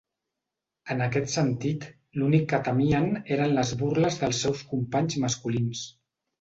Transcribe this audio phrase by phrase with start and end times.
[0.95, 1.85] En aquest sentit,
[2.21, 5.89] l'únic que temien eren les burles dels seus companys masculins.